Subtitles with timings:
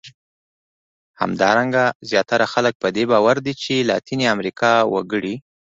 [1.21, 5.35] همدارنګه زیاتره خلک په دې باور دي چې لاتیني امریکا وګړي.